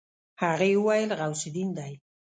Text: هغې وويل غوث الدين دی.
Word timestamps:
هغې 0.43 0.71
وويل 0.79 1.09
غوث 1.19 1.41
الدين 1.47 1.69
دی. 1.77 1.93